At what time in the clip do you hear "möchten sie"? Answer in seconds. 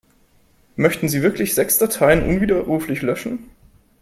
0.77-1.21